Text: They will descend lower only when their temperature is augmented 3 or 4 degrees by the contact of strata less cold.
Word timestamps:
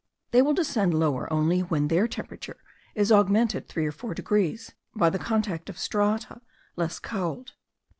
They 0.31 0.41
will 0.41 0.55
descend 0.55 0.95
lower 0.95 1.31
only 1.31 1.59
when 1.59 1.87
their 1.87 2.07
temperature 2.07 2.57
is 2.95 3.11
augmented 3.11 3.67
3 3.67 3.85
or 3.85 3.91
4 3.91 4.15
degrees 4.15 4.73
by 4.95 5.11
the 5.11 5.19
contact 5.19 5.69
of 5.69 5.77
strata 5.77 6.41
less 6.75 6.97
cold. 6.97 7.53